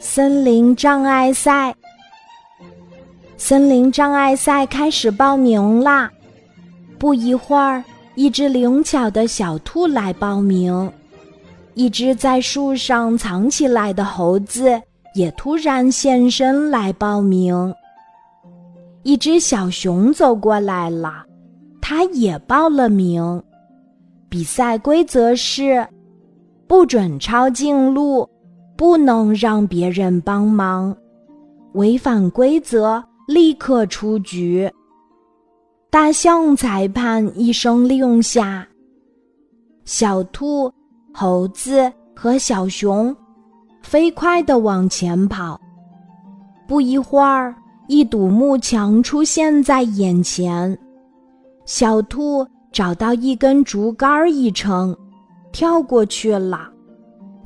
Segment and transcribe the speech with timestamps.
[0.00, 1.74] 森林障碍赛，
[3.36, 6.08] 森林障碍赛开始报名啦！
[6.98, 7.82] 不一会儿，
[8.14, 10.92] 一只灵巧的小兔来报名，
[11.74, 14.80] 一只在树上藏起来的猴子
[15.14, 17.74] 也突然现身来报名。
[19.02, 21.24] 一只小熊走过来了，
[21.80, 23.42] 它也报了名。
[24.28, 25.84] 比赛规则是：
[26.68, 28.28] 不准抄近路，
[28.78, 30.96] 不能让别人帮忙，
[31.72, 34.70] 违反规则立刻出局。
[35.90, 38.64] 大象裁判一声令下，
[39.84, 40.72] 小兔、
[41.12, 43.14] 猴子和小熊
[43.82, 45.60] 飞快地往前跑。
[46.68, 47.52] 不一会儿，
[47.88, 50.78] 一堵木墙出现在眼前，
[51.66, 52.46] 小兔。
[52.70, 54.94] 找到一根竹竿一撑，
[55.52, 56.70] 跳过去了。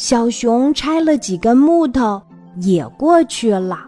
[0.00, 2.22] 小熊拆了几根木头，
[2.62, 3.86] 也过去了。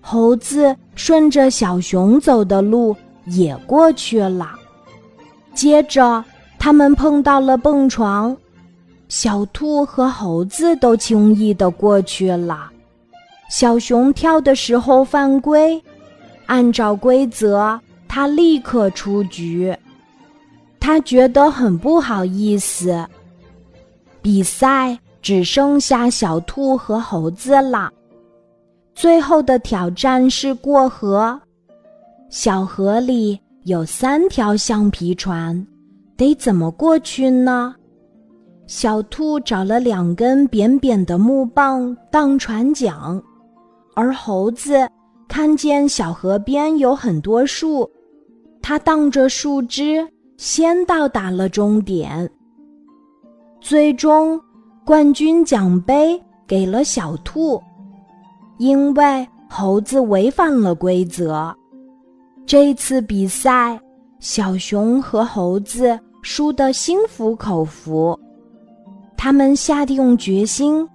[0.00, 4.50] 猴子顺着小熊走的路也过去了。
[5.54, 6.24] 接着，
[6.58, 8.36] 他们碰到了蹦床，
[9.08, 12.68] 小兔和猴子都轻易的过去了。
[13.48, 15.80] 小熊跳的时候犯规，
[16.46, 19.72] 按照规则，他立刻出局。
[20.80, 23.06] 他觉得很不好意思。
[24.20, 27.90] 比赛只剩下小兔和猴子了。
[28.94, 31.40] 最后的挑战是过河。
[32.28, 35.66] 小河里有三条橡皮船，
[36.16, 37.74] 得怎么过去呢？
[38.66, 43.22] 小兔找了两根扁扁的木棒当船桨，
[43.94, 44.88] 而猴子
[45.28, 47.90] 看见小河边有很多树，
[48.60, 50.06] 它荡着树枝。
[50.38, 52.28] 先到达了终点，
[53.60, 54.40] 最终
[54.84, 57.62] 冠军奖杯给了小兔，
[58.58, 61.54] 因为猴子违反了规则。
[62.44, 63.80] 这次比赛，
[64.18, 68.18] 小熊和猴子输得心服口服，
[69.16, 70.86] 他们下定决心，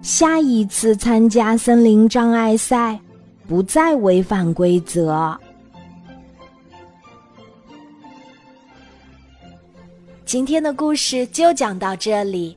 [0.00, 3.00] 下一次参加森林障碍赛，
[3.48, 5.36] 不再违反规则。
[10.24, 12.56] 今天的故事就讲到这里，